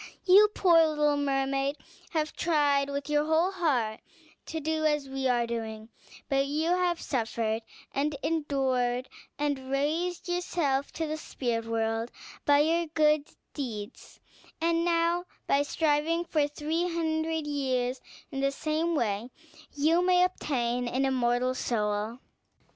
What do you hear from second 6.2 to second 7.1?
you have